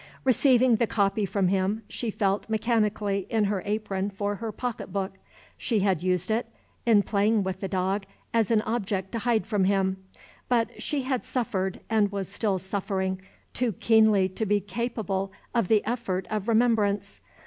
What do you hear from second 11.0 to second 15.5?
had suffered, and was still suffering, too keenly to be capable